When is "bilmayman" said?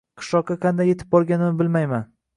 1.63-2.13